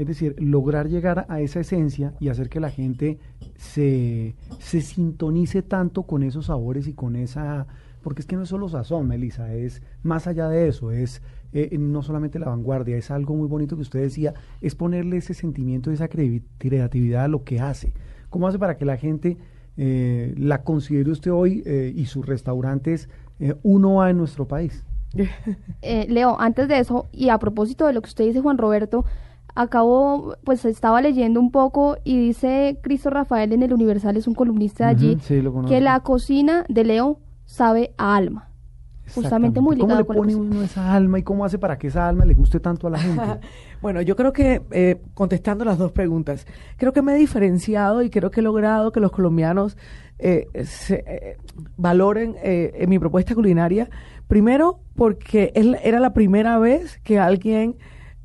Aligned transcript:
es 0.00 0.06
decir, 0.06 0.34
lograr 0.38 0.88
llegar 0.88 1.26
a 1.28 1.40
esa 1.42 1.60
esencia 1.60 2.14
y 2.20 2.28
hacer 2.30 2.48
que 2.48 2.58
la 2.58 2.70
gente 2.70 3.18
se, 3.56 4.34
se 4.58 4.80
sintonice 4.80 5.60
tanto 5.60 6.04
con 6.04 6.22
esos 6.22 6.46
sabores 6.46 6.88
y 6.88 6.94
con 6.94 7.16
esa... 7.16 7.66
Porque 8.00 8.22
es 8.22 8.26
que 8.26 8.34
no 8.34 8.44
es 8.44 8.48
solo 8.48 8.70
sazón, 8.70 9.06
Melissa, 9.08 9.52
es 9.52 9.82
más 10.02 10.26
allá 10.26 10.48
de 10.48 10.68
eso, 10.68 10.90
es 10.90 11.20
eh, 11.52 11.76
no 11.78 12.02
solamente 12.02 12.38
la 12.38 12.46
vanguardia, 12.48 12.96
es 12.96 13.10
algo 13.10 13.34
muy 13.34 13.46
bonito 13.46 13.76
que 13.76 13.82
usted 13.82 14.00
decía, 14.00 14.32
es 14.62 14.74
ponerle 14.74 15.18
ese 15.18 15.34
sentimiento, 15.34 15.90
esa 15.90 16.08
crevi- 16.08 16.44
creatividad 16.56 17.24
a 17.24 17.28
lo 17.28 17.44
que 17.44 17.60
hace. 17.60 17.92
¿Cómo 18.30 18.48
hace 18.48 18.58
para 18.58 18.78
que 18.78 18.86
la 18.86 18.96
gente 18.96 19.36
eh, 19.76 20.34
la 20.38 20.62
considere 20.62 21.10
usted 21.10 21.30
hoy 21.30 21.62
eh, 21.66 21.92
y 21.94 22.06
sus 22.06 22.24
restaurantes 22.24 23.10
eh, 23.38 23.54
uno 23.62 24.00
A 24.00 24.08
en 24.08 24.16
nuestro 24.16 24.48
país? 24.48 24.82
Eh, 25.82 26.06
Leo, 26.08 26.40
antes 26.40 26.68
de 26.68 26.78
eso, 26.78 27.08
y 27.12 27.28
a 27.30 27.38
propósito 27.38 27.86
de 27.86 27.92
lo 27.92 28.00
que 28.02 28.08
usted 28.08 28.24
dice, 28.24 28.40
Juan 28.40 28.58
Roberto, 28.58 29.04
acabo, 29.60 30.36
pues 30.44 30.64
estaba 30.64 31.00
leyendo 31.00 31.40
un 31.40 31.50
poco 31.50 31.96
y 32.04 32.18
dice 32.18 32.78
Cristo 32.82 33.10
Rafael 33.10 33.52
en 33.52 33.62
el 33.62 33.72
Universal, 33.72 34.16
es 34.16 34.26
un 34.26 34.34
columnista 34.34 34.86
de 34.86 34.90
allí, 34.90 35.18
sí, 35.22 35.42
que 35.68 35.80
la 35.80 36.00
cocina 36.00 36.64
de 36.68 36.84
Leo 36.84 37.20
sabe 37.44 37.94
a 37.98 38.16
alma. 38.16 38.46
Justamente 39.12 39.60
muy 39.60 39.76
¿Cómo 39.76 39.88
ligado 39.88 40.00
le 40.00 40.06
con 40.06 40.16
la 40.16 40.20
pone 40.20 40.34
uno 40.36 40.62
esa 40.62 40.94
alma 40.94 41.18
y 41.18 41.24
cómo 41.24 41.44
hace 41.44 41.58
para 41.58 41.78
que 41.78 41.88
esa 41.88 42.08
alma 42.08 42.24
le 42.24 42.34
guste 42.34 42.60
tanto 42.60 42.86
a 42.86 42.90
la 42.90 42.98
gente? 42.98 43.22
Bueno, 43.82 44.02
yo 44.02 44.14
creo 44.14 44.34
que, 44.34 44.60
eh, 44.72 45.00
contestando 45.14 45.64
las 45.64 45.78
dos 45.78 45.90
preguntas, 45.90 46.46
creo 46.76 46.92
que 46.92 47.00
me 47.00 47.14
he 47.14 47.16
diferenciado 47.16 48.02
y 48.02 48.10
creo 48.10 48.30
que 48.30 48.40
he 48.40 48.42
logrado 48.42 48.92
que 48.92 49.00
los 49.00 49.10
colombianos 49.10 49.78
eh, 50.18 50.48
se, 50.64 51.02
eh, 51.06 51.38
valoren 51.78 52.36
eh, 52.42 52.72
en 52.74 52.90
mi 52.90 52.98
propuesta 52.98 53.34
culinaria. 53.34 53.88
Primero, 54.28 54.80
porque 54.94 55.50
era 55.54 55.98
la 55.98 56.12
primera 56.12 56.58
vez 56.58 56.98
que 57.02 57.18
alguien 57.18 57.76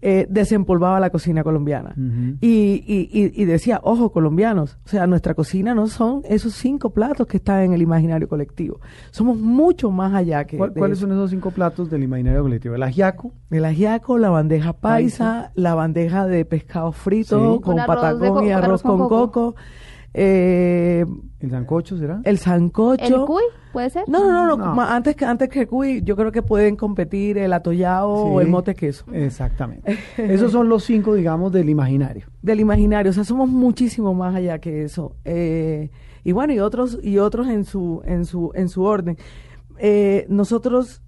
eh, 0.07 0.27
desempolvaba 0.29 0.99
la 0.99 1.09
cocina 1.09 1.43
colombiana. 1.43 1.95
Y, 2.39 2.83
y, 2.85 3.09
y- 3.11 3.41
y 3.41 3.45
decía, 3.45 3.79
ojo, 3.81 4.11
colombianos, 4.11 4.77
o 4.85 4.87
sea, 4.87 5.07
nuestra 5.07 5.33
cocina 5.33 5.73
no 5.73 5.87
son 5.87 6.21
esos 6.29 6.53
cinco 6.53 6.91
platos 6.91 7.25
que 7.25 7.37
están 7.37 7.63
en 7.63 7.73
el 7.73 7.81
imaginario 7.81 8.27
colectivo. 8.29 8.79
Somos 9.09 9.35
mucho 9.39 9.89
más 9.89 10.13
allá 10.13 10.45
que 10.45 10.57
¿Cuál- 10.57 10.73
¿Cuáles 10.73 10.99
eso. 10.99 11.07
son 11.07 11.15
esos 11.17 11.31
cinco 11.31 11.49
platos 11.49 11.89
del 11.89 12.03
imaginario 12.03 12.43
colectivo? 12.43 12.75
El 12.75 12.83
ajiaco, 12.83 13.31
El 13.49 13.65
ajiaco, 13.65 14.19
la 14.19 14.29
bandeja 14.29 14.73
paisa, 14.73 15.51
la 15.55 15.73
bandeja 15.73 16.27
de 16.27 16.45
pescado 16.45 16.91
frito 16.91 17.39
Sí. 17.55 17.61
con 17.63 17.75
Con 17.77 17.85
patacón 17.87 18.25
y 18.25 18.29
con 18.29 18.51
arroz 18.51 18.63
arroz 18.63 18.81
con 18.83 18.97
con 18.99 19.09
coco, 19.09 19.31
coco. 19.31 19.55
Eh, 20.17 21.05
el 21.41 21.51
sancocho, 21.51 21.97
¿será? 21.97 22.21
el 22.23 22.37
sancocho. 22.37 23.03
¿El 23.03 23.25
cuy 23.25 23.43
puede 23.73 23.89
ser? 23.89 24.07
No, 24.07 24.31
no, 24.31 24.47
no, 24.47 24.55
no, 24.55 24.81
antes 24.81 25.15
que 25.15 25.25
antes 25.25 25.49
que 25.49 25.61
el 25.61 25.67
cuy, 25.67 26.01
yo 26.03 26.15
creo 26.15 26.31
que 26.31 26.41
pueden 26.41 26.77
competir 26.77 27.37
el 27.37 27.51
atollado 27.51 28.09
o 28.09 28.39
el 28.39 28.47
mote 28.47 28.75
queso. 28.75 29.05
Exactamente. 29.11 29.97
Esos 30.17 30.53
son 30.53 30.69
los 30.69 30.85
cinco, 30.85 31.15
digamos, 31.15 31.51
del 31.51 31.69
imaginario. 31.69 32.27
del 32.41 32.61
imaginario, 32.61 33.09
o 33.09 33.13
sea, 33.13 33.25
somos 33.25 33.49
muchísimo 33.49 34.13
más 34.13 34.33
allá 34.35 34.59
que 34.59 34.83
eso. 34.83 35.17
Eh, 35.25 35.91
y 36.23 36.31
bueno, 36.31 36.53
y 36.53 36.59
otros 36.59 36.97
y 37.03 37.17
otros 37.19 37.47
en 37.49 37.65
su 37.65 38.01
en 38.05 38.25
su 38.25 38.51
en 38.55 38.69
su 38.69 38.83
orden. 38.83 39.17
Eh, 39.77 40.25
nosotros 40.29 41.01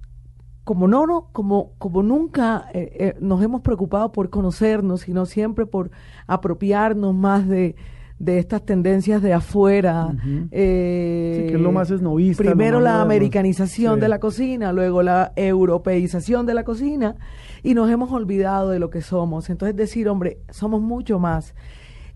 como 0.66 0.90
no, 0.90 1.08
no 1.08 1.30
como 1.32 1.72
como 1.78 2.04
nunca 2.04 2.66
eh, 2.74 2.92
eh, 3.00 3.16
nos 3.22 3.42
hemos 3.42 3.62
preocupado 3.62 4.12
por 4.12 4.30
conocernos, 4.30 5.02
sino 5.02 5.26
siempre 5.26 5.66
por 5.66 5.92
apropiarnos 6.28 7.16
más 7.16 7.48
de 7.48 7.78
de 8.20 8.40
estas 8.40 8.66
tendencias 8.66 9.22
de 9.22 9.34
afuera. 9.34 10.08
Ujú. 10.08 10.48
eh, 10.52 11.34
Sí, 11.42 11.48
que 11.50 11.56
es 11.56 11.62
lo 11.62 11.72
más 11.72 11.92
esnovista, 11.92 12.44
Primero 12.44 12.80
la 12.80 13.02
americanización 13.02 13.96
Sí. 13.96 14.02
de 14.02 14.10
la 14.10 14.20
cocina, 14.20 14.74
luego 14.74 15.04
la 15.04 15.34
europeización 15.36 16.46
de 16.46 16.54
la 16.56 16.64
cocina, 16.64 17.16
y 17.64 17.74
nos 17.76 17.90
hemos 17.92 18.12
olvidado 18.12 18.70
de 18.72 18.80
lo 18.80 18.90
que 18.90 19.02
somos. 19.02 19.50
Entonces 19.50 19.76
decir, 19.76 20.10
hombre, 20.10 20.40
somos 20.50 20.82
mucho 20.82 21.20
más. 21.20 21.54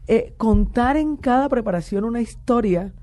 Eh, 0.08 0.34
contar 0.38 0.98
en 0.98 1.16
cada 1.18 1.48
preparación 1.50 2.04
una 2.04 2.22
historia 2.22 2.94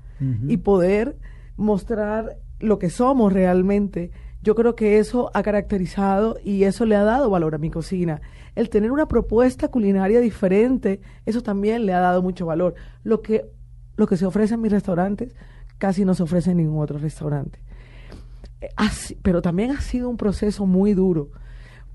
y 0.49 0.57
poder 0.57 1.15
mostrar 1.55 2.35
lo 2.59 2.77
que 2.77 2.89
somos 2.89 3.31
realmente, 3.31 4.11
yo 4.41 4.55
creo 4.55 4.75
que 4.75 4.99
eso 4.99 5.31
ha 5.33 5.43
caracterizado 5.43 6.37
y 6.43 6.63
eso 6.63 6.85
le 6.85 6.95
ha 6.95 7.03
dado 7.03 7.29
valor 7.29 7.55
a 7.55 7.57
mi 7.57 7.69
cocina. 7.69 8.21
El 8.55 8.69
tener 8.69 8.91
una 8.91 9.07
propuesta 9.07 9.67
culinaria 9.69 10.19
diferente, 10.21 11.01
eso 11.25 11.41
también 11.41 11.85
le 11.85 11.93
ha 11.93 11.99
dado 11.99 12.21
mucho 12.21 12.45
valor. 12.45 12.75
Lo 13.03 13.21
que, 13.21 13.45
lo 13.97 14.07
que 14.07 14.17
se 14.17 14.25
ofrece 14.25 14.53
en 14.55 14.61
mis 14.61 14.71
restaurantes 14.71 15.35
casi 15.77 16.05
no 16.05 16.13
se 16.13 16.23
ofrece 16.23 16.51
en 16.51 16.57
ningún 16.57 16.81
otro 16.81 16.97
restaurante. 16.99 17.59
Eh, 18.61 18.69
así- 18.75 19.15
pero 19.21 19.41
también 19.41 19.71
ha 19.71 19.81
sido 19.81 20.09
un 20.09 20.17
proceso 20.17 20.65
muy 20.65 20.93
duro. 20.93 21.29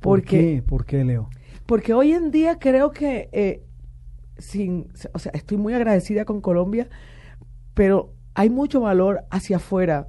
¿Por 0.00 0.21
Porque, 0.21 0.56
qué? 0.56 0.62
¿Por 0.66 0.84
qué, 0.84 1.04
Leo? 1.04 1.28
porque 1.66 1.94
hoy 1.94 2.12
en 2.12 2.31
día 2.31 2.59
creo 2.59 2.91
que, 2.91 3.31
eh, 3.33 3.62
sin, 4.38 4.88
o 5.15 5.19
sea, 5.19 5.33
estoy 5.34 5.56
muy 5.56 5.72
agradecida 5.72 6.25
con 6.27 6.41
Colombia, 6.43 6.88
pero 7.75 8.12
hay 8.34 8.50
mucho 8.50 8.81
valor 8.81 9.25
hacia 9.31 9.56
afuera, 9.56 10.09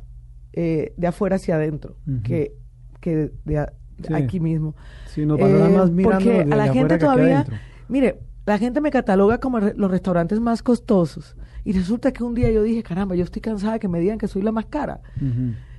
eh, 0.55 0.93
de 0.97 1.07
afuera 1.07 1.35
hacia 1.35 1.55
adentro, 1.55 1.97
que, 2.23 2.53
que 3.01 3.31
de 3.45 3.57
a- 3.59 3.73
Sí. 4.05 4.13
aquí 4.13 4.39
mismo. 4.41 4.75
Nos 5.16 5.39
valoran 5.39 5.71
Eh, 5.71 5.77
más 5.77 5.89
porque 6.03 6.41
a 6.41 6.55
la 6.57 6.73
gente 6.73 6.97
todavía, 6.97 7.45
mire, 7.88 8.19
la 8.45 8.57
gente 8.57 8.81
me 8.81 8.91
cataloga 8.91 9.38
como 9.39 9.59
re- 9.61 9.73
los 9.77 9.89
restaurantes 9.89 10.39
más 10.41 10.61
costosos. 10.61 11.38
Y 11.63 11.71
resulta 11.71 12.11
que 12.11 12.21
un 12.23 12.33
día 12.35 12.51
yo 12.51 12.61
dije, 12.61 12.83
caramba, 12.83 13.15
yo 13.15 13.23
estoy 13.23 13.41
cansada 13.41 13.73
de 13.73 13.79
que 13.79 13.88
me 13.88 13.99
digan 14.01 14.17
que 14.17 14.27
soy 14.27 14.41
la 14.41 14.51
más 14.51 14.65
cara. 14.65 14.99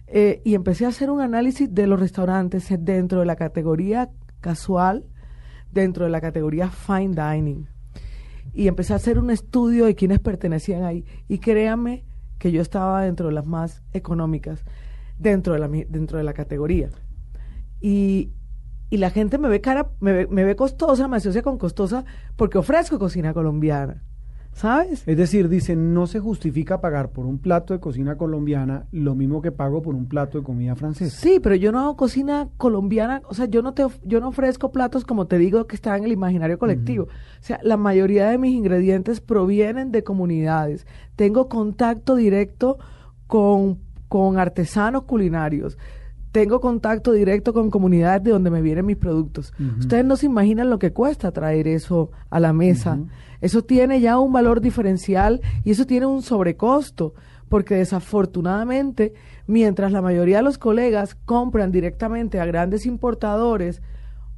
Eh, 0.07 0.41
y 0.45 0.55
empecé 0.55 0.87
a 0.87 0.89
hacer 0.89 1.11
un 1.11 1.21
análisis 1.21 1.73
de 1.75 1.87
los 1.87 2.01
restaurantes 2.01 2.73
dentro 2.81 3.21
de 3.21 3.27
la 3.27 3.37
categoría 3.37 4.09
casual, 4.41 5.05
dentro 5.71 6.05
de 6.07 6.11
la 6.11 6.21
categoría 6.23 6.71
fine 6.71 7.15
dining. 7.15 7.67
Y 8.55 8.69
empecé 8.69 8.95
a 8.95 8.97
hacer 8.97 9.19
un 9.19 9.31
estudio 9.31 9.85
de 9.85 9.95
quienes 9.95 10.21
pertenecían 10.21 10.85
ahí. 10.85 11.05
Y 11.29 11.39
créanme 11.39 12.05
que 12.47 12.53
yo 12.53 12.63
estaba 12.63 13.03
dentro 13.03 13.27
de 13.27 13.33
las 13.33 13.45
más 13.45 13.83
económicas, 13.93 14.65
dentro 15.19 15.55
de 15.55 15.59
la, 15.59 15.67
dentro 15.67 16.19
de 16.19 16.23
la 16.23 16.33
categoría. 16.33 16.91
Y, 17.81 18.31
y 18.89 18.99
la 18.99 19.11
gente 19.11 19.37
me 19.37 19.49
ve 19.49 19.61
cara, 19.61 19.91
me 19.99 20.13
ve, 20.13 20.27
me 20.29 20.45
ve 20.45 20.55
costosa, 20.55 21.09
me 21.09 21.17
asocia 21.17 21.43
con 21.43 21.59
costosa 21.59 22.05
porque 22.37 22.59
ofrezco 22.59 23.01
cocina 23.01 23.35
colombiana. 23.35 24.05
¿Sabes? 24.57 25.07
Es 25.07 25.19
decir, 25.19 25.51
dice, 25.51 25.77
no 25.77 26.07
se 26.07 26.19
justifica 26.19 26.81
pagar 26.81 27.11
por 27.11 27.27
un 27.27 27.37
plato 27.37 27.75
de 27.75 27.81
cocina 27.81 28.17
colombiana 28.17 28.87
lo 28.91 29.15
mismo 29.15 29.43
que 29.43 29.53
pago 29.53 29.83
por 29.83 29.95
un 29.95 30.09
plato 30.09 30.39
de 30.39 30.45
comida 30.45 30.75
francesa. 30.75 31.15
Sí, 31.15 31.41
pero 31.43 31.57
yo 31.57 31.73
no 31.73 31.81
hago 31.81 31.95
cocina 31.99 32.49
colombiana, 32.57 33.21
o 33.29 33.35
sea, 33.35 33.45
yo 33.45 33.61
no 33.61 33.75
te 33.75 33.87
yo 34.05 34.19
no 34.19 34.29
ofrezco 34.29 34.73
platos 34.73 35.05
como 35.05 35.27
te 35.27 35.37
digo 35.37 35.67
que 35.67 35.77
están 35.77 35.99
en 35.99 36.05
el 36.05 36.13
imaginario 36.13 36.59
colectivo. 36.59 37.05
O 37.05 37.43
sea, 37.43 37.61
la 37.63 37.77
mayoría 37.77 38.31
de 38.31 38.39
mis 38.39 38.55
ingredientes 38.55 39.21
provienen 39.21 39.93
de 39.93 40.03
comunidades. 40.03 40.87
Tengo 41.17 41.51
contacto 41.51 42.17
directo 42.17 42.79
con, 43.27 43.79
con 44.09 44.39
artesanos 44.39 45.03
culinarios. 45.03 45.77
Tengo 46.37 46.61
contacto 46.61 47.13
directo 47.13 47.55
con 47.55 47.71
comunidades 47.71 48.23
de 48.25 48.31
donde 48.31 48.51
me 48.51 48.61
vienen 48.61 48.85
mis 48.85 48.99
productos. 48.99 49.55
Ustedes 49.79 50.05
no 50.05 50.19
se 50.19 50.27
imaginan 50.27 50.69
lo 50.69 50.79
que 50.79 50.93
cuesta 50.93 51.33
traer 51.33 51.67
eso 51.67 52.11
a 52.29 52.39
la 52.41 52.53
mesa. 52.53 52.99
Eso 53.41 53.65
tiene 53.65 54.03
ya 54.03 54.19
un 54.19 54.35
valor 54.35 54.61
diferencial 54.61 55.41
y 55.65 55.71
eso 55.71 55.87
tiene 55.87 56.05
un 56.05 56.21
sobrecosto, 56.21 57.15
porque 57.49 57.77
desafortunadamente, 57.77 59.15
mientras 59.47 59.93
la 59.93 60.03
mayoría 60.03 60.37
de 60.37 60.43
los 60.43 60.59
colegas 60.59 61.15
compran 61.15 61.73
directamente 61.73 62.39
a 62.39 62.45
grandes 62.45 62.85
importadores 62.85 63.81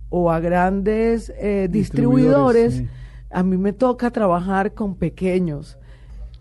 o 0.08 0.30
a 0.30 0.38
grandes 0.38 1.30
eh, 1.30 1.66
Distribuidores, 1.68 2.74
distribuidores, 2.74 2.74
sí. 2.74 2.86
a 3.28 3.42
mí 3.42 3.56
me 3.56 3.72
toca 3.72 4.12
trabajar 4.12 4.72
con 4.72 4.94
pequeños 4.94 5.78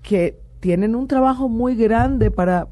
que 0.03 0.39
tienen 0.59 0.93
un 0.93 1.07
trabajo 1.07 1.49
muy 1.49 1.75
grande 1.75 2.29
para 2.29 2.67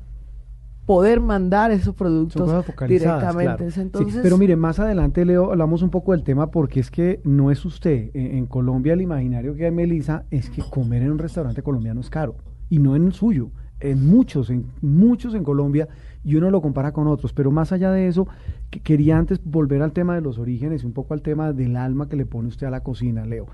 poder 0.85 1.19
mandar 1.19 1.71
esos 1.71 1.95
productos 1.95 2.47
directamente. 2.87 3.55
claro. 3.55 3.71
Sí, 3.71 3.81
Entonces, 3.81 4.19
pero 4.21 4.37
mire, 4.37 4.55
más 4.55 4.79
adelante, 4.79 5.25
Leo, 5.25 5.51
hablamos 5.51 5.81
un 5.81 5.89
poco 5.89 6.11
del 6.11 6.23
tema 6.23 6.51
porque 6.51 6.79
es 6.79 6.91
que 6.91 7.21
no 7.23 7.49
es 7.51 7.65
usted. 7.65 8.11
En, 8.13 8.37
en 8.37 8.45
Colombia 8.45 8.93
el 8.93 9.01
imaginario 9.01 9.55
que 9.55 9.65
hay, 9.65 9.71
Melissa, 9.71 10.25
es 10.31 10.49
que 10.49 10.61
comer 10.69 11.01
en 11.03 11.11
un 11.11 11.17
restaurante 11.19 11.61
colombiano 11.63 12.01
es 12.01 12.09
caro. 12.09 12.35
Y 12.69 12.79
no 12.79 12.95
en 12.95 13.05
el 13.05 13.13
suyo. 13.13 13.49
En 13.79 14.07
muchos, 14.07 14.49
en 14.49 14.65
muchos 14.81 15.35
en 15.35 15.43
Colombia 15.43 15.87
y 16.23 16.35
uno 16.35 16.49
lo 16.49 16.61
compara 16.61 16.91
con 16.93 17.07
otros. 17.07 17.33
Pero 17.33 17.51
más 17.51 17.71
allá 17.71 17.91
de 17.91 18.07
eso, 18.07 18.27
que- 18.69 18.79
quería 18.79 19.17
antes 19.17 19.39
volver 19.43 19.81
al 19.81 19.91
tema 19.91 20.15
de 20.15 20.21
los 20.21 20.37
orígenes 20.39 20.83
y 20.83 20.85
un 20.85 20.93
poco 20.93 21.13
al 21.13 21.21
tema 21.21 21.51
del 21.51 21.75
alma 21.75 22.07
que 22.07 22.15
le 22.15 22.25
pone 22.25 22.47
usted 22.47 22.67
a 22.67 22.71
la 22.71 22.81
cocina, 22.81 23.25
Leo. 23.25 23.47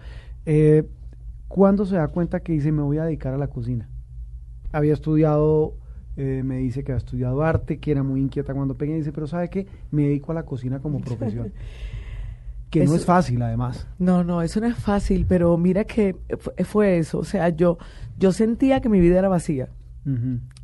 Eh, 0.45 0.87
¿Cuándo 1.47 1.85
se 1.85 1.95
da 1.95 2.07
cuenta 2.07 2.39
que 2.41 2.53
dice 2.53 2.71
me 2.71 2.81
voy 2.81 2.97
a 2.97 3.03
dedicar 3.05 3.33
a 3.33 3.37
la 3.37 3.47
cocina? 3.47 3.89
Había 4.71 4.93
estudiado, 4.93 5.73
eh, 6.17 6.41
me 6.43 6.57
dice 6.57 6.83
que 6.83 6.91
había 6.91 6.97
estudiado 6.97 7.41
arte, 7.43 7.79
que 7.79 7.91
era 7.91 8.03
muy 8.03 8.21
inquieta 8.21 8.53
cuando 8.53 8.75
pequeña, 8.75 8.97
y 8.97 8.99
dice, 8.99 9.11
pero 9.11 9.27
¿sabe 9.27 9.49
qué? 9.49 9.67
Me 9.91 10.03
dedico 10.03 10.31
a 10.31 10.35
la 10.35 10.43
cocina 10.43 10.79
como 10.79 10.99
profesión. 11.01 11.53
Que 12.69 12.85
no 12.85 12.95
es 12.95 13.05
fácil, 13.05 13.41
además. 13.41 13.85
No, 13.99 14.23
no, 14.23 14.41
eso 14.41 14.61
no 14.61 14.67
es 14.67 14.77
fácil, 14.77 15.25
pero 15.27 15.57
mira 15.57 15.83
que 15.83 16.15
fue, 16.63 16.99
eso. 16.99 17.19
O 17.19 17.25
sea, 17.25 17.49
yo, 17.49 17.77
yo 18.17 18.31
sentía 18.31 18.79
que 18.79 18.87
mi 18.87 19.01
vida 19.01 19.19
era 19.19 19.27
vacía. 19.27 19.67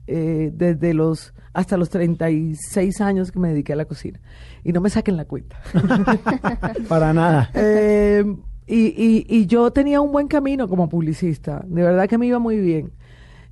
Eh, 0.07 0.51
desde 0.55 0.93
los 0.93 1.33
hasta 1.57 1.75
los 1.75 1.89
36 1.89 3.01
años 3.01 3.31
que 3.31 3.39
me 3.39 3.49
dediqué 3.49 3.73
a 3.73 3.75
la 3.75 3.85
cocina. 3.85 4.19
Y 4.63 4.71
no 4.71 4.79
me 4.79 4.89
saquen 4.89 5.17
la 5.17 5.25
cuenta. 5.25 5.59
Para 6.87 7.13
nada. 7.13 7.49
Eh, 7.55 8.23
y, 8.67 8.75
y, 8.75 9.25
y 9.27 9.47
yo 9.47 9.71
tenía 9.71 9.99
un 9.99 10.11
buen 10.11 10.27
camino 10.27 10.67
como 10.67 10.87
publicista. 10.87 11.65
De 11.67 11.81
verdad 11.81 12.07
que 12.07 12.17
me 12.17 12.27
iba 12.27 12.37
muy 12.37 12.59
bien. 12.59 12.91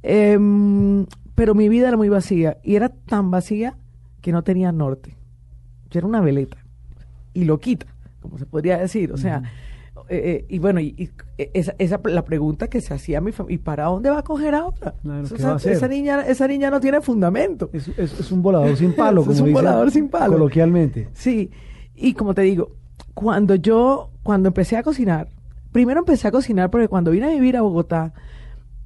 Em, 0.04 1.06
pero 1.36 1.54
mi 1.56 1.70
vida 1.70 1.88
era 1.90 1.98
muy 1.98 2.10
vacía. 2.10 2.58
Y 2.64 2.76
era 2.76 2.90
tan 2.90 3.30
vacía 3.32 3.78
que 4.22 4.32
no 4.32 4.44
tenía 4.44 4.72
norte. 4.72 5.18
Yo 5.92 6.00
era 6.00 6.08
una 6.08 6.22
veleta. 6.22 6.58
Y 7.34 7.44
loquita, 7.46 7.86
como 8.22 8.38
se 8.38 8.46
podría 8.46 8.78
decir. 8.78 9.12
O 9.12 9.18
sea, 9.18 9.44
eh, 10.10 10.22
eh, 10.24 10.46
y 10.50 10.60
bueno, 10.60 10.80
y, 10.80 10.96
y 10.98 11.10
esa, 11.54 11.76
esa 11.80 12.00
la 12.06 12.24
pregunta 12.24 12.68
que 12.70 12.80
se 12.82 12.94
hacía 12.94 13.18
a 13.18 13.22
mi 13.22 13.32
familia, 13.32 13.56
¿y 13.56 13.58
para 13.58 13.86
dónde 13.86 14.10
va 14.10 14.20
a 14.20 14.24
coger 14.24 14.56
ahora? 14.56 14.94
Claro, 15.02 15.26
O 15.26 15.30
¿qué 15.30 15.38
sea, 15.38 15.48
va 15.48 15.54
a 15.54 15.56
hacer? 15.58 15.74
esa 15.74 15.88
niña, 15.88 16.22
esa 16.22 16.48
niña 16.48 16.70
no 16.70 16.80
tiene 16.80 17.02
fundamento. 17.02 17.70
Es, 17.74 17.88
es- 17.90 18.20
es 18.20 18.32
un 18.32 18.42
volador 18.42 18.76
sin 18.78 18.94
palo, 18.94 19.22
Es 19.24 19.28
como 19.28 19.40
un 19.40 19.46
dicen 19.46 19.54
volador 19.54 19.92
sin 19.92 20.08
palo. 20.10 20.34
coloquialmente. 20.34 21.10
Sí, 21.14 21.52
y 21.96 22.14
como 22.14 22.34
te 22.34 22.44
digo, 22.44 22.72
cuando 23.14 23.56
yo, 23.56 24.12
cuando 24.24 24.48
empecé 24.50 24.78
a 24.78 24.84
cocinar, 24.84 25.28
primero 25.72 26.00
empecé 26.00 26.28
a 26.28 26.32
cocinar 26.32 26.70
porque 26.70 26.88
cuando 26.88 27.12
vine 27.12 27.26
a 27.28 27.30
vivir 27.32 27.58
a 27.58 27.62
Bogotá, 27.62 28.14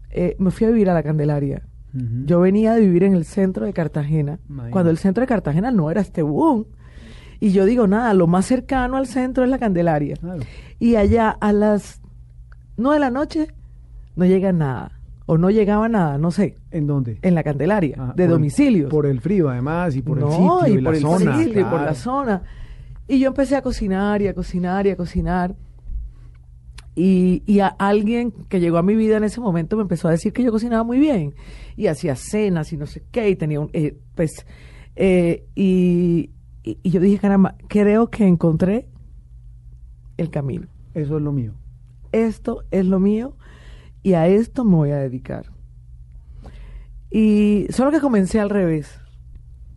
eh, 0.10 0.36
me 0.40 0.50
fui 0.52 0.66
a 0.68 0.70
vivir 0.72 0.90
a 0.90 0.94
la 0.94 1.04
Candelaria. 1.04 1.64
Yo 2.26 2.40
venía 2.42 2.74
de 2.76 2.82
vivir 2.82 3.04
en 3.04 3.16
el 3.16 3.26
centro 3.26 3.66
de 3.66 3.74
Cartagena, 3.74 4.40
Imagínate. 4.48 4.72
cuando 4.72 4.92
el 4.92 4.98
centro 4.98 5.22
de 5.22 5.28
Cartagena 5.28 5.72
no 5.72 5.90
era 5.90 6.02
este 6.02 6.22
boom. 6.22 6.66
Y 7.40 7.52
yo 7.52 7.66
digo, 7.66 7.88
nada, 7.88 8.14
lo 8.14 8.28
más 8.28 8.46
cercano 8.46 8.98
al 8.98 9.08
centro 9.08 9.44
es 9.44 9.50
la 9.50 9.58
Candelaria. 9.58 10.16
Claro. 10.18 10.42
Y 10.78 10.96
allá 10.98 11.30
a 11.30 11.52
las 11.54 12.02
nueve 12.78 12.96
de 12.96 13.00
la 13.00 13.10
noche 13.10 13.48
no 14.16 14.26
llega 14.26 14.52
nada, 14.52 14.92
o 15.26 15.38
no 15.38 15.50
llegaba 15.50 15.88
nada, 15.90 16.18
no 16.18 16.32
sé, 16.32 16.58
¿En 16.72 16.86
dónde? 16.86 17.18
en 17.22 17.34
la 17.36 17.44
Candelaria, 17.44 17.96
Ah, 17.98 18.14
de 18.16 18.28
domicilios. 18.28 18.90
Por 18.92 19.06
el 19.06 19.20
frío, 19.22 19.50
además, 19.50 19.96
y 19.96 20.02
por 20.02 20.20
el 20.20 20.26
sitio 20.30 20.68
y, 20.68 20.72
y 20.72 20.82
la 20.82 20.90
por 20.90 20.96
el 20.96 21.02
zona. 21.02 21.38
sitio 21.38 21.62
y 21.62 21.64
por 21.64 21.82
la 21.82 21.94
zona. 21.96 22.42
Y 23.08 23.20
yo 23.20 23.28
empecé 23.30 23.56
a 23.56 23.62
cocinar 23.62 24.22
y 24.22 24.28
a 24.28 24.34
cocinar 24.36 24.86
y 24.86 24.92
a 24.92 24.96
cocinar. 24.96 25.56
Y, 26.96 27.44
y 27.46 27.60
a 27.60 27.68
alguien 27.68 28.32
que 28.50 28.60
llegó 28.60 28.78
a 28.78 28.84
mi 28.84 28.96
vida 28.96 29.18
en 29.18 29.24
ese 29.24 29.40
momento 29.40 29.76
me 29.78 29.84
empezó 29.84 30.08
a 30.08 30.12
decir 30.12 30.34
que 30.34 30.44
yo 30.44 30.52
cocinaba 30.52 30.84
muy 30.84 31.00
bien. 31.00 31.34
Y 31.78 31.88
hacía 31.88 32.16
cenas 32.16 32.74
y 32.74 32.78
no 32.78 32.86
sé 32.88 33.04
qué. 33.12 33.30
Y 33.30 33.36
tenía 33.36 33.60
un. 33.62 33.70
eh, 33.74 33.98
pues. 34.16 34.46
eh, 34.96 35.46
y, 35.56 36.32
y- 36.64 36.78
y 36.84 36.90
yo 36.90 37.00
dije, 37.00 37.20
caramba, 37.20 37.56
creo 37.70 38.10
que 38.10 38.28
encontré 38.28 38.88
el 40.18 40.30
camino. 40.30 40.68
Eso 40.94 41.18
es 41.18 41.24
lo 41.24 41.32
mío. 41.32 41.54
Esto 42.12 42.64
es 42.72 42.86
lo 42.86 43.00
mío 43.00 43.36
y 44.04 44.14
a 44.14 44.28
esto 44.28 44.66
me 44.66 44.76
voy 44.76 44.92
a 44.92 44.98
dedicar. 44.98 45.46
Y 47.12 47.68
solo 47.70 47.92
que 47.92 48.00
comencé 48.02 48.40
al 48.40 48.50
revés. 48.50 49.00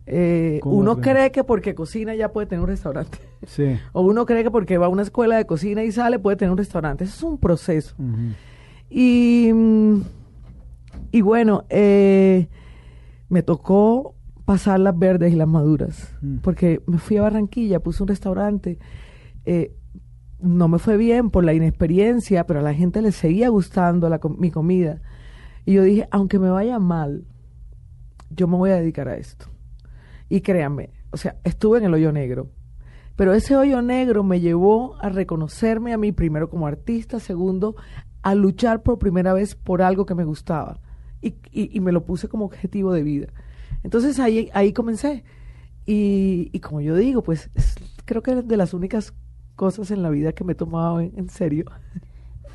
Eh, 0.05 0.59
¿Cómo 0.61 0.75
uno 0.75 0.99
cree 0.99 1.31
que 1.31 1.43
porque 1.43 1.75
cocina 1.75 2.13
ya 2.13 2.31
puede 2.31 2.47
tener 2.47 2.61
un 2.61 2.67
restaurante. 2.69 3.17
Sí. 3.45 3.77
O 3.91 4.03
uno 4.03 4.25
cree 4.25 4.41
que 4.41 4.51
porque 4.51 4.77
va 4.77 4.85
a 4.85 4.89
una 4.89 5.01
escuela 5.01 5.35
de 5.35 5.45
cocina 5.45 5.83
y 5.83 5.91
sale 5.91 6.17
puede 6.17 6.37
tener 6.37 6.51
un 6.51 6.57
restaurante. 6.57 7.03
Eso 7.03 7.13
es 7.13 7.23
un 7.23 7.37
proceso. 7.37 7.93
Y, 8.89 9.51
mm, 9.53 10.01
y 11.11 11.21
bueno, 11.21 11.65
eh, 11.67 12.47
me 13.27 13.43
tocó 13.43 14.15
pasar 14.45 14.79
las 14.79 14.97
verdes 14.97 15.33
y 15.33 15.35
las 15.35 15.49
maduras. 15.49 16.15
Mm. 16.21 16.37
Porque 16.37 16.81
me 16.85 16.99
fui 16.99 17.17
a 17.17 17.23
Barranquilla, 17.23 17.81
puse 17.81 18.01
un 18.01 18.07
restaurante. 18.07 18.79
eh, 19.45 19.75
no 20.39 20.67
me 20.67 20.77
fue 20.77 20.97
bien 20.97 21.29
por 21.29 21.45
la 21.45 21.53
inexperiencia, 21.53 22.45
pero 22.45 22.59
a 22.59 22.63
la 22.63 22.73
gente 22.73 23.01
le 23.01 23.13
seguía 23.13 23.47
gustando 23.49 24.09
la 24.09 24.19
mi 24.37 24.51
comida. 24.51 25.01
Y 25.65 25.73
yo 25.73 25.83
dije, 25.83 26.07
aunque 26.11 26.37
me 26.37 26.49
vaya 26.49 26.79
mal, 26.79 27.23
yo 28.29 28.47
me 28.47 28.57
voy 28.57 28.71
a 28.71 28.75
dedicar 28.75 29.07
a 29.07 29.15
esto. 29.15 29.45
Y 30.33 30.41
créanme, 30.41 30.89
o 31.11 31.17
sea, 31.17 31.35
estuve 31.43 31.77
en 31.77 31.83
el 31.83 31.93
hoyo 31.93 32.11
negro. 32.11 32.47
Pero 33.15 33.33
ese 33.35 33.55
hoyo 33.55 33.83
negro 33.83 34.23
me 34.23 34.39
llevó 34.39 34.95
a 34.99 35.09
reconocerme 35.09 35.93
a 35.93 35.97
mí 35.99 36.11
primero 36.11 36.49
como 36.49 36.65
artista, 36.65 37.19
segundo, 37.19 37.75
a 38.23 38.33
luchar 38.33 38.81
por 38.81 38.97
primera 38.97 39.31
vez 39.33 39.53
por 39.53 39.83
algo 39.83 40.07
que 40.07 40.15
me 40.15 40.23
gustaba. 40.25 40.79
Y, 41.21 41.35
y- 41.51 41.69
y 41.77 41.79
me 41.81 41.91
lo 41.91 42.03
puse 42.03 42.27
como 42.29 42.45
objetivo 42.45 42.91
de 42.93 43.03
vida. 43.03 43.27
Entonces 43.83 44.19
ahí, 44.19 44.49
ahí 44.55 44.73
comencé. 44.73 45.23
Y, 45.85 46.49
y 46.51 46.59
como 46.61 46.81
yo 46.81 46.95
digo, 46.95 47.21
pues 47.21 47.51
es- 47.53 47.75
creo 48.05 48.23
que 48.23 48.31
es 48.31 48.47
de 48.47 48.57
las 48.57 48.73
únicas 48.73 49.13
cosas 49.55 49.91
en 49.91 50.01
la 50.01 50.09
vida 50.09 50.31
que 50.33 50.43
me 50.43 50.53
he 50.53 50.55
tomado 50.55 50.99
en, 50.99 51.11
en 51.15 51.29
serio. 51.29 51.65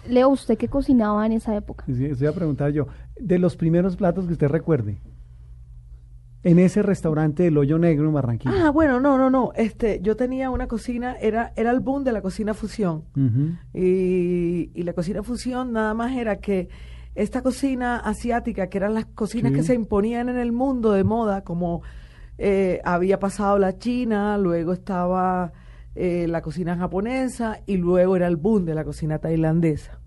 Leo, 0.09 0.31
¿usted 0.31 0.59
qué 0.59 0.67
cocinaba 0.67 1.25
en 1.27 1.31
esa 1.33 1.55
época? 1.55 1.85
Sí, 1.87 2.27
a 2.27 2.33
preguntar 2.33 2.73
yo. 2.73 2.89
De 3.21 3.39
los 3.39 3.55
primeros 3.57 3.95
platos 3.97 4.27
que 4.27 4.33
usted 4.33 4.49
recuerde. 4.49 4.99
En 6.45 6.59
ese 6.61 6.83
restaurante 6.83 7.43
del 7.43 7.59
Hoyo 7.59 7.79
Negro 7.79 8.07
en 8.07 8.15
Barranquilla. 8.15 8.67
Ah, 8.67 8.71
bueno, 8.71 9.01
no, 9.01 9.19
no, 9.19 9.29
no. 9.29 9.53
Este, 9.57 10.01
yo 10.03 10.17
tenía 10.17 10.51
una 10.51 10.69
cocina, 10.69 11.17
era, 11.21 11.53
era 11.57 11.73
el 11.73 11.81
boom 11.81 12.05
de 12.05 12.13
la 12.13 12.23
cocina 12.23 12.55
fusión. 12.55 13.05
Y, 13.75 14.71
y 14.75 14.83
la 14.85 14.93
cocina 14.93 15.23
fusión 15.23 15.73
nada 15.73 15.95
más 15.95 16.17
era 16.17 16.37
que 16.37 16.69
esta 17.15 17.43
cocina 17.43 17.97
asiática, 17.99 18.69
que 18.69 18.79
eran 18.79 18.95
las 18.95 19.07
cocinas 19.07 19.51
Sí. 19.53 19.57
que 19.59 19.63
se 19.65 19.75
imponían 19.75 20.29
en 20.29 20.39
el 20.39 20.53
mundo 20.53 20.93
de 20.93 21.03
moda, 21.03 21.43
como 21.43 21.83
eh, 22.39 22.81
había 22.85 23.19
pasado 23.19 23.59
la 23.59 23.77
china, 23.79 24.39
luego 24.39 24.73
estaba 24.73 25.53
eh, 25.97 26.27
la 26.29 26.41
cocina 26.43 26.77
japonesa 26.77 27.61
y 27.67 27.77
luego 27.79 28.15
era 28.15 28.29
el 28.29 28.37
boom 28.37 28.65
de 28.65 28.75
la 28.77 28.85
cocina 28.85 29.19
tailandesa. 29.19 29.99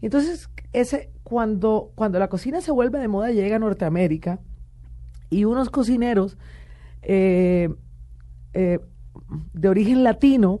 Entonces, 0.00 0.48
ese, 0.72 1.10
cuando, 1.24 1.90
cuando 1.96 2.20
la 2.20 2.28
cocina 2.28 2.60
se 2.60 2.70
vuelve 2.70 3.00
de 3.00 3.08
moda, 3.08 3.32
llega 3.32 3.56
a 3.56 3.58
Norteamérica 3.58 4.38
y 5.30 5.44
unos 5.44 5.70
cocineros 5.70 6.36
eh, 7.02 7.72
eh, 8.52 8.80
de 9.54 9.68
origen 9.68 10.04
latino, 10.04 10.60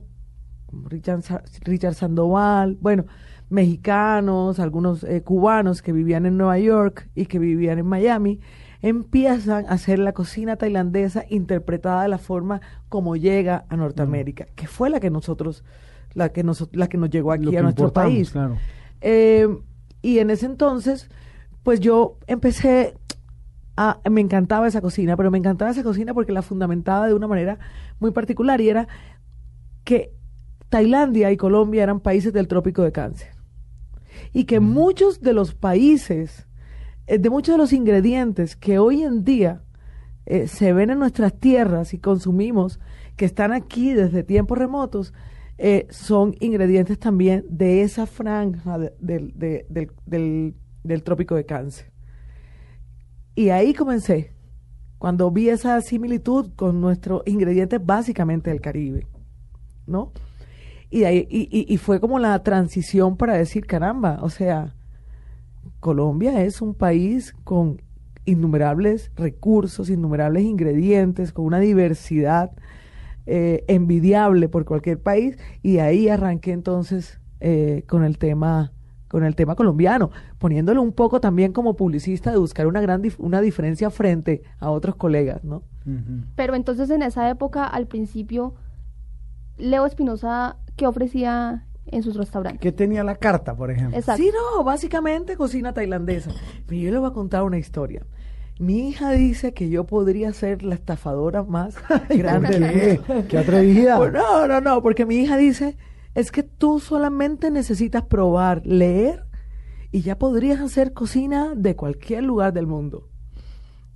como 0.66 0.88
Richard, 0.88 1.22
Richard 1.64 1.94
Sandoval, 1.94 2.78
bueno, 2.80 3.04
mexicanos, 3.50 4.60
algunos 4.60 5.02
eh, 5.04 5.22
cubanos 5.22 5.82
que 5.82 5.92
vivían 5.92 6.24
en 6.24 6.38
Nueva 6.38 6.58
York 6.58 7.10
y 7.14 7.26
que 7.26 7.38
vivían 7.38 7.80
en 7.80 7.86
Miami, 7.86 8.40
empiezan 8.80 9.66
a 9.66 9.70
hacer 9.70 9.98
la 9.98 10.12
cocina 10.12 10.56
tailandesa 10.56 11.24
interpretada 11.28 12.02
de 12.02 12.08
la 12.08 12.18
forma 12.18 12.60
como 12.88 13.16
llega 13.16 13.66
a 13.68 13.76
Norteamérica, 13.76 14.46
que 14.54 14.66
fue 14.66 14.88
la 14.88 15.00
que 15.00 15.10
nosotros, 15.10 15.64
la 16.14 16.30
que 16.30 16.44
nos, 16.44 16.68
la 16.72 16.88
que 16.88 16.96
nos 16.96 17.10
llegó 17.10 17.32
aquí 17.32 17.54
a 17.56 17.62
nuestro 17.62 17.92
país. 17.92 18.30
Claro. 18.30 18.56
Eh, 19.00 19.48
y 20.00 20.20
en 20.20 20.30
ese 20.30 20.46
entonces, 20.46 21.10
pues 21.62 21.80
yo 21.80 22.18
empecé 22.26 22.94
a, 23.82 24.00
me 24.10 24.20
encantaba 24.20 24.68
esa 24.68 24.80
cocina, 24.82 25.16
pero 25.16 25.30
me 25.30 25.38
encantaba 25.38 25.70
esa 25.70 25.82
cocina 25.82 26.12
porque 26.12 26.32
la 26.32 26.42
fundamentaba 26.42 27.06
de 27.06 27.14
una 27.14 27.26
manera 27.26 27.58
muy 27.98 28.10
particular 28.10 28.60
y 28.60 28.68
era 28.68 28.86
que 29.84 30.12
Tailandia 30.68 31.30
y 31.32 31.36
Colombia 31.36 31.82
eran 31.82 32.00
países 32.00 32.32
del 32.32 32.46
trópico 32.46 32.82
de 32.82 32.92
cáncer 32.92 33.30
y 34.32 34.44
que 34.44 34.60
muchos 34.60 35.20
de 35.20 35.32
los 35.32 35.54
países, 35.54 36.46
eh, 37.06 37.18
de 37.18 37.30
muchos 37.30 37.54
de 37.54 37.58
los 37.58 37.72
ingredientes 37.72 38.54
que 38.56 38.78
hoy 38.78 39.02
en 39.02 39.24
día 39.24 39.62
eh, 40.26 40.46
se 40.46 40.72
ven 40.72 40.90
en 40.90 40.98
nuestras 40.98 41.32
tierras 41.40 41.94
y 41.94 41.98
consumimos, 41.98 42.78
que 43.16 43.24
están 43.24 43.52
aquí 43.52 43.92
desde 43.94 44.22
tiempos 44.22 44.58
remotos, 44.58 45.12
eh, 45.58 45.86
son 45.90 46.34
ingredientes 46.40 46.98
también 46.98 47.44
de 47.48 47.82
esa 47.82 48.06
franja 48.06 48.78
de- 48.78 48.92
del- 49.00 49.32
de- 49.36 49.66
del, 49.68 49.90
del- 50.06 50.54
del 50.84 51.02
trópico 51.02 51.34
de 51.34 51.44
cáncer. 51.46 51.90
Y 53.40 53.48
ahí 53.48 53.72
comencé, 53.72 54.34
cuando 54.98 55.30
vi 55.30 55.48
esa 55.48 55.80
similitud 55.80 56.50
con 56.56 56.82
nuestros 56.82 57.22
ingredientes 57.24 57.80
básicamente 57.82 58.50
del 58.50 58.60
Caribe, 58.60 59.06
¿no? 59.86 60.12
Y, 60.90 61.04
ahí, 61.04 61.26
y 61.30 61.76
fue 61.78 62.00
como 62.00 62.18
la 62.18 62.42
transición 62.42 63.16
para 63.16 63.32
decir, 63.32 63.64
caramba, 63.64 64.18
o 64.20 64.28
sea, 64.28 64.74
Colombia 65.80 66.44
es 66.44 66.60
un 66.60 66.74
país 66.74 67.34
con 67.42 67.80
innumerables 68.26 69.10
recursos, 69.16 69.88
innumerables 69.88 70.42
ingredientes, 70.42 71.32
con 71.32 71.46
una 71.46 71.60
diversidad 71.60 72.50
eh, 73.24 73.64
envidiable 73.68 74.50
por 74.50 74.66
cualquier 74.66 75.00
país, 75.00 75.38
y 75.62 75.78
ahí 75.78 76.10
arranqué 76.10 76.52
entonces 76.52 77.22
eh, 77.40 77.84
con 77.88 78.04
el 78.04 78.18
tema 78.18 78.74
con 79.10 79.24
el 79.24 79.34
tema 79.34 79.56
colombiano, 79.56 80.10
poniéndolo 80.38 80.80
un 80.80 80.92
poco 80.92 81.20
también 81.20 81.52
como 81.52 81.74
publicista 81.74 82.30
de 82.30 82.38
buscar 82.38 82.66
una 82.68 82.80
gran 82.80 83.02
dif- 83.02 83.16
una 83.18 83.40
diferencia 83.40 83.90
frente 83.90 84.42
a 84.60 84.70
otros 84.70 84.94
colegas, 84.96 85.42
¿no? 85.44 85.62
Pero 86.36 86.54
entonces 86.54 86.88
en 86.90 87.02
esa 87.02 87.28
época, 87.28 87.64
al 87.64 87.86
principio, 87.88 88.54
Leo 89.58 89.84
Espinosa, 89.86 90.56
¿qué 90.76 90.86
ofrecía 90.86 91.66
en 91.86 92.02
sus 92.04 92.16
restaurantes? 92.16 92.60
¿Qué 92.60 92.70
tenía 92.72 93.02
la 93.02 93.16
carta, 93.16 93.54
por 93.56 93.70
ejemplo? 93.70 93.98
Exacto. 93.98 94.22
Sí, 94.22 94.30
no, 94.32 94.62
básicamente 94.62 95.36
cocina 95.36 95.72
tailandesa. 95.72 96.30
Pero 96.66 96.80
yo 96.80 96.90
le 96.92 96.98
voy 96.98 97.08
a 97.10 97.12
contar 97.12 97.42
una 97.42 97.58
historia. 97.58 98.06
Mi 98.60 98.88
hija 98.88 99.10
dice 99.10 99.52
que 99.54 99.68
yo 99.70 99.84
podría 99.86 100.32
ser 100.32 100.62
la 100.62 100.74
estafadora 100.76 101.42
más 101.42 101.74
grande. 102.08 103.00
¿Qué 103.28 103.38
atrevida? 103.38 103.96
Pues 103.96 104.12
no, 104.14 104.46
no, 104.46 104.60
no, 104.60 104.82
porque 104.82 105.04
mi 105.06 105.16
hija 105.16 105.36
dice, 105.36 105.76
es 106.14 106.32
que 106.32 106.42
tú 106.42 106.80
solamente 106.80 107.50
necesitas 107.50 108.04
probar, 108.04 108.66
leer, 108.66 109.26
y 109.92 110.02
ya 110.02 110.18
podrías 110.18 110.60
hacer 110.60 110.92
cocina 110.92 111.54
de 111.56 111.74
cualquier 111.74 112.22
lugar 112.22 112.52
del 112.52 112.66
mundo. 112.66 113.08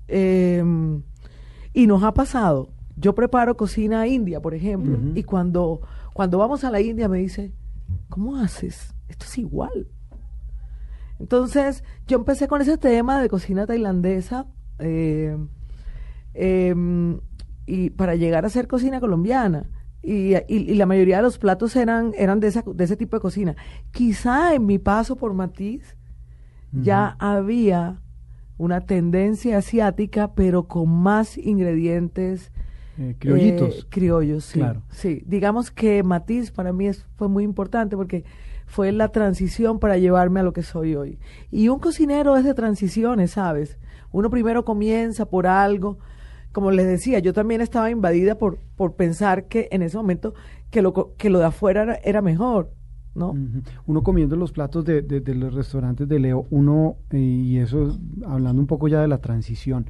Em, 0.09 1.02
y 1.73 1.87
nos 1.87 2.02
ha 2.02 2.12
pasado. 2.14 2.71
Yo 2.97 3.14
preparo 3.14 3.56
cocina 3.56 4.06
india, 4.06 4.40
por 4.40 4.54
ejemplo, 4.54 4.99
y 5.14 5.23
cuando, 5.25 5.80
cuando 6.12 6.38
vamos 6.38 6.62
a 6.64 6.71
la 6.71 6.80
India 6.80 7.09
me 7.09 7.18
dice, 7.18 7.52
¿cómo 8.09 8.37
haces? 8.37 8.94
Esto 9.09 9.25
es 9.26 9.38
igual. 9.38 9.88
Entonces, 11.18 11.83
yo 12.06 12.18
empecé 12.18 12.47
con 12.49 12.61
ese 12.61 12.78
tema 12.78 13.21
de 13.21 13.28
cocina 13.28 13.66
tailandesa 13.66 14.47
eh, 14.78 15.37
em, 16.35 17.21
y 17.66 17.90
para 17.90 18.14
llegar 18.14 18.44
a 18.44 18.49
hacer 18.49 18.68
cocina 18.68 19.00
colombiana. 19.00 19.71
Y, 20.05 20.35
y- 20.35 20.43
y 20.49 20.75
la 20.75 20.85
mayoría 20.87 21.17
de 21.17 21.23
los 21.23 21.39
platos 21.39 21.75
eran, 21.77 22.13
eran 22.19 22.39
de, 22.39 22.49
esa, 22.49 22.63
de 22.67 22.85
ese 22.85 22.97
tipo 22.97 23.17
de 23.17 23.21
cocina. 23.23 23.57
Quizá 23.91 24.55
en 24.55 24.67
mi 24.67 24.79
paso 24.79 25.17
por 25.17 25.33
Matiz 25.35 25.97
ya 26.73 27.17
había 27.21 28.01
una 28.59 28.81
tendencia 28.83 29.59
asiática, 29.59 30.35
pero 30.35 30.65
con 30.69 30.89
más 30.91 31.39
ingredientes 31.39 32.51
Eh, 32.99 33.15
criollitos. 33.19 33.79
eh, 33.79 33.87
criollos, 33.89 34.45
sí. 34.45 34.59
Claro. 34.59 34.83
Sí, 34.91 35.23
digamos 35.27 35.71
que 35.71 36.03
Matiz 36.03 36.51
para 36.51 36.73
mí 36.73 36.87
es- 36.89 37.07
fue 37.17 37.29
muy 37.29 37.45
importante 37.45 37.97
porque 37.97 38.25
fue 38.67 38.93
la 38.93 39.09
transición 39.09 39.79
para 39.79 39.99
llevarme 39.99 40.41
a 40.41 40.43
lo 40.43 40.53
que 40.53 40.63
soy 40.63 40.95
hoy. 40.97 41.19
Y 41.51 41.69
un 41.69 41.79
cocinero 41.79 42.37
es 42.37 42.45
de 42.45 42.55
transiciones, 42.55 43.31
¿sabes? 43.33 43.79
Uno 44.13 44.29
primero 44.31 44.65
comienza 44.65 45.27
por 45.27 45.47
algo. 45.47 45.99
Como 46.55 46.71
les 46.71 46.87
decía, 46.87 47.19
yo 47.19 47.33
también 47.33 47.61
estaba 47.61 47.91
invadida 47.91 48.39
por, 48.39 48.59
por 48.77 48.95
pensar 48.95 49.49
que 49.49 49.69
en 49.73 49.83
ese 49.83 49.97
momento 49.97 50.35
que 50.71 50.83
lo, 50.83 50.93
que 51.19 51.29
lo 51.29 51.41
de 51.41 51.47
afuera 51.47 51.99
era, 52.05 52.23
mejor, 52.23 52.71
¿no? 53.17 53.35
Uno 53.87 54.03
comiendo 54.05 54.37
los 54.37 54.53
platos 54.53 54.85
de, 54.85 55.03
de- 55.03 55.35
los 55.35 55.53
restaurantes 55.53 56.07
de 56.09 56.21
Leo, 56.21 56.47
uno, 56.51 56.95
eh, 57.11 57.19
y 57.19 57.59
eso 57.59 57.89
es 57.89 57.99
hablando 58.25 58.61
un 58.61 58.69
poco 58.69 58.87
ya 58.87 59.01
de 59.01 59.09
la 59.09 59.19
transición, 59.19 59.87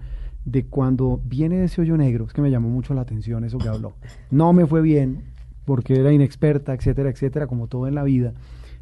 de 0.47 0.65
cuando 0.67 1.21
viene 1.25 1.65
ese 1.65 1.83
hoyo 1.83 1.99
negro, 1.99 2.25
es 2.25 2.33
que 2.33 2.41
me 2.41 2.51
llamó 2.51 2.71
mucho 2.71 2.95
la 2.95 3.03
atención 3.03 3.45
eso 3.45 3.59
que 3.59 3.69
habló. 3.69 3.93
No 4.31 4.55
me 4.55 4.65
fue 4.67 4.81
bien, 4.81 5.23
porque 5.67 6.01
era 6.01 6.13
inexperta, 6.13 6.73
etcétera, 6.73 7.11
etcétera, 7.11 7.47
como 7.47 7.67
todo 7.67 7.87
en 7.89 7.95
la 7.95 8.05
vida, 8.05 8.33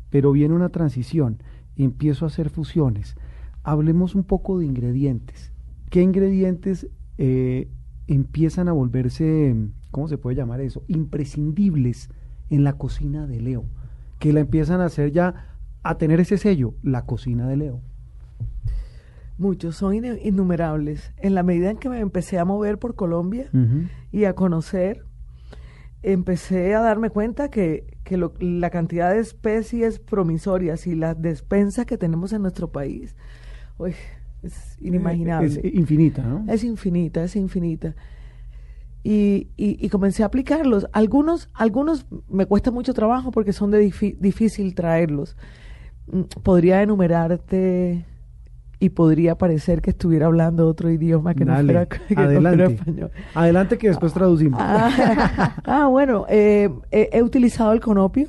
pero 0.09 0.31
viene 0.31 0.55
una 0.55 0.69
transición, 0.69 1.43
empiezo 1.77 2.27
a 2.27 2.29
hacer 2.29 2.49
fusiones. 2.49 3.17
Hablemos 3.65 4.15
un 4.15 4.23
poco 4.23 4.61
de 4.61 4.67
ingredientes. 4.67 5.51
¿Qué 5.91 6.01
ingredientes 6.01 6.87
eh, 7.19 7.69
empiezan 8.07 8.69
a 8.69 8.73
volverse, 8.73 9.55
¿cómo 9.91 10.09
se 10.09 10.19
puede 10.19 10.37
llamar 10.37 10.61
eso? 10.61 10.83
Imprescindibles 10.89 12.09
en 12.51 12.65
la 12.65 12.75
cocina 12.75 13.27
de 13.27 13.41
Leo, 13.41 13.65
que 14.19 14.33
la 14.33 14.41
empiezan 14.41 14.81
a 14.81 14.87
hacer 14.87 15.13
ya, 15.13 15.57
a 15.83 15.99
tener 15.99 16.21
ese 16.21 16.39
sello, 16.39 16.75
la 16.83 17.07
cocina 17.07 17.49
de 17.49 17.57
Leo. 17.57 17.81
Muchos, 19.39 19.77
son 19.77 19.95
innumerables. 19.95 21.13
En 21.17 21.35
la 21.35 21.43
medida 21.43 21.71
en 21.71 21.79
que 21.79 21.89
me 21.89 21.99
empecé 22.01 22.39
a 22.39 22.45
mover 22.45 22.79
por 22.79 22.95
Colombia 22.95 23.49
y 24.13 24.25
a 24.25 24.35
conocer, 24.35 25.05
empecé 26.03 26.75
a 26.75 26.81
darme 26.81 27.11
cuenta 27.11 27.51
que, 27.51 27.97
que 28.05 28.17
lo- 28.17 28.35
la 28.41 28.71
cantidad 28.71 29.11
de 29.13 29.21
especies 29.21 29.99
promisorias 29.99 30.87
y 30.87 30.95
la 30.95 31.15
despensa 31.15 31.85
que 31.85 31.97
tenemos 31.99 32.33
en 32.33 32.43
nuestro 32.43 32.71
país 32.71 33.17
uy, 33.79 33.95
es 34.43 34.77
inimaginable. 34.81 35.47
Es 35.49 35.61
infinita, 35.75 36.23
¿no? 36.23 36.45
Es 36.53 36.65
infinita, 36.65 37.23
es 37.25 37.37
infinita. 37.37 37.95
Y, 39.05 39.49
y, 39.57 39.85
y 39.85 39.89
comencé 39.89 40.23
a 40.23 40.27
aplicarlos. 40.27 40.87
Algunos, 40.93 41.51
algunos 41.55 42.07
me 42.29 42.47
cuesta 42.47 42.71
mucho 42.71 42.95
trabajo 42.95 43.31
porque 43.33 43.53
son 43.53 43.71
de 43.73 43.79
difícil 44.21 44.75
traerlos. 44.75 45.37
Mm, 46.07 46.23
Podría 46.43 46.83
enumerarte 46.83 48.05
y 48.79 48.89
podría 48.91 49.37
parecer 49.37 49.81
que 49.83 49.91
estuviera 49.91 50.27
hablando 50.27 50.67
otro 50.69 50.91
idioma 50.91 51.35
que 51.35 51.45
Dale, 51.45 51.63
no 51.63 51.65
fuera, 51.67 51.87
que 51.89 51.99
no 51.99 52.05
fuera 52.15 52.29
adelante. 52.31 52.75
español. 52.75 53.11
Adelante 53.35 53.79
que 53.79 53.89
después 53.89 54.13
traducimos. 54.13 54.61
Ah, 54.63 55.57
ah, 55.65 55.87
bueno, 55.87 56.27
eh, 56.29 56.69
he, 56.91 57.09
he 57.13 57.23
utilizado 57.23 57.73
el 57.73 57.81
conopio. 57.81 58.29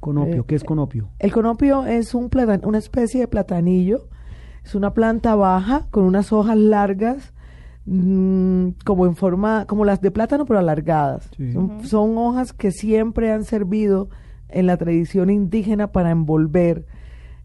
Conopio, 0.00 0.42
eh, 0.42 0.44
¿qué 0.46 0.54
es 0.54 0.62
conopio? 0.62 1.08
El 1.18 1.32
conopio 1.32 1.84
es 1.86 2.14
un 2.14 2.30
platan- 2.30 2.64
una 2.64 2.78
especie 2.78 3.20
de 3.20 3.28
platanillo. 3.28 4.08
Es 4.66 4.74
una 4.74 4.94
planta 4.94 5.36
baja 5.36 5.86
con 5.92 6.02
unas 6.02 6.32
hojas 6.32 6.56
largas, 6.56 7.32
mm, 7.84 8.70
como 8.84 9.06
en 9.06 9.14
forma, 9.14 9.64
como 9.66 9.84
las 9.84 10.00
de 10.00 10.10
plátano, 10.10 10.44
pero 10.44 10.58
alargadas. 10.58 11.30
Sí. 11.36 11.52
Son, 11.52 11.84
son 11.84 12.18
hojas 12.18 12.52
que 12.52 12.72
siempre 12.72 13.30
han 13.30 13.44
servido 13.44 14.08
en 14.48 14.66
la 14.66 14.76
tradición 14.76 15.30
indígena 15.30 15.92
para 15.92 16.10
envolver, 16.10 16.84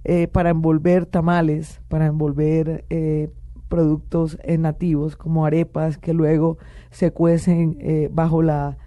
eh, 0.04 0.30
para 0.30 0.50
envolver 0.50 1.06
tamales, 1.06 1.80
para 1.90 2.08
envolver 2.08 2.86
eh, 2.90 3.30
productos 3.68 4.40
eh, 4.42 4.58
nativos 4.58 5.16
como 5.16 5.46
arepas 5.46 6.00
que 6.00 6.16
luego 6.16 6.58
se 6.90 7.12
cuecen 7.12 7.78
eh, 7.82 8.10
bajo 8.12 8.42
la 8.42 8.80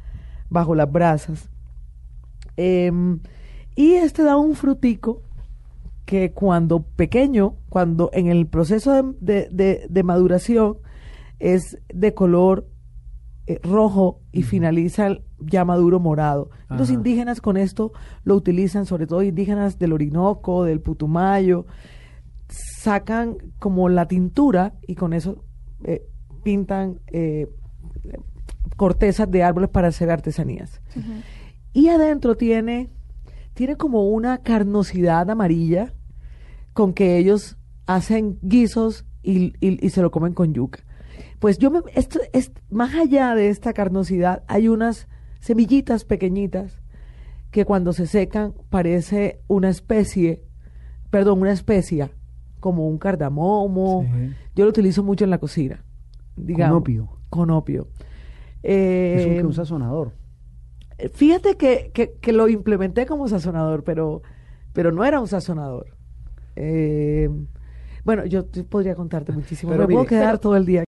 bajo 0.50 0.75
las 0.75 0.91
brasas. 0.91 1.50
Em, 2.57 3.21
y 3.76 3.93
este 3.95 4.25
da 4.25 4.37
un 4.37 4.57
frutico 4.57 5.23
que 6.05 6.33
cuando 6.33 6.83
pequeño, 6.83 7.57
cuando 7.69 8.11
en 8.13 8.27
el 8.29 8.47
proceso 8.47 8.93
de, 8.93 9.15
de- 9.21 9.49
de- 9.51 9.87
de 9.89 10.03
maduración 10.03 10.77
es 11.39 11.79
de 11.93 12.15
color 12.15 12.69
eh, 13.47 13.61
rojo 13.63 14.21
y 14.33 14.43
finaliza 14.43 15.07
el- 15.07 15.23
ya 15.39 15.65
maduro 15.67 16.01
morado. 16.01 16.49
Los 16.79 16.89
indígenas 16.91 17.41
con 17.43 17.57
esto 17.59 17.93
lo 18.25 18.35
utilizan, 18.37 18.87
sobre 18.87 19.07
todo 19.07 19.23
indígenas 19.23 19.79
del 19.79 19.93
Orinoco, 19.93 20.65
del 20.65 20.81
Putumayo, 20.81 21.67
sacan 22.49 23.37
como 23.59 23.89
la 23.89 24.07
tintura 24.09 24.75
y 24.87 24.95
con 24.95 25.13
eso 25.13 25.45
eh, 25.85 26.07
pintan 26.43 27.01
eh, 27.13 27.49
cortezas 28.77 29.31
de 29.31 29.43
árboles 29.43 29.71
para 29.71 29.89
hacer 29.89 30.11
artesanías. 30.11 30.81
Y 31.73 31.89
adentro 31.89 32.37
tiene, 32.37 32.91
tiene 33.55 33.77
como 33.77 34.09
una 34.09 34.39
carnosidad 34.43 35.31
amarilla 35.31 35.93
con 36.73 36.93
que 36.93 37.17
ellos 37.19 37.57
hacen 37.87 38.39
guisos 38.43 39.07
y, 39.23 39.55
y- 39.61 39.85
y 39.85 39.91
se 39.91 40.03
lo 40.03 40.11
comen 40.11 40.33
con 40.35 40.53
yuca. 40.55 40.81
Pues 41.39 41.59
yo 41.59 41.71
me, 41.71 41.81
esto 41.95 42.19
es 42.33 42.53
más 42.71 42.95
allá 42.95 43.35
de 43.35 43.49
esta 43.49 43.73
carnosidad 43.73 44.43
hay 44.49 44.69
unas 44.69 45.09
semillitas 45.41 46.05
pequeñitas 46.05 46.81
que 47.51 47.65
cuando 47.65 47.93
se 47.93 48.07
secan 48.07 48.55
parece 48.71 49.41
una 49.47 49.69
especie, 49.69 50.43
perdón, 51.11 51.41
una 51.43 51.53
especia 51.53 52.11
como 52.61 52.89
un 52.89 52.99
cardamomo. 52.99 54.07
Sí. 54.13 54.33
Yo 54.57 54.65
lo 54.65 54.71
utilizo 54.71 55.05
mucho 55.05 55.25
en 55.25 55.31
la 55.31 55.39
cocina. 55.39 55.85
Digamos, 56.37 56.79
Conopio. 56.83 57.19
Conopio. 57.31 57.89
Es 58.63 59.25
un, 59.27 59.33
Eh, 59.33 59.37
que 59.39 59.45
un 59.47 59.53
sazonador. 59.55 60.13
Fíjate 61.13 61.57
que, 61.57 61.91
que, 61.93 62.13
que 62.21 62.33
lo 62.33 62.49
implementé 62.49 63.07
como 63.07 63.29
sazonador, 63.29 63.85
pero, 63.85 64.23
pero 64.73 64.93
no 64.93 65.05
era 65.05 65.21
un 65.21 65.29
sazonador. 65.29 65.87
Eh, 66.57 67.29
bueno, 68.05 68.27
yo 68.27 68.47
podría 68.69 68.95
contarte 68.95 69.33
muchísimo, 69.33 69.73
Pero 69.73 69.83
me 69.83 69.95
puedo 69.95 70.05
mire- 70.05 70.09
quedar 70.17 70.39
todo 70.39 70.57
el 70.57 70.67
día. 70.67 70.83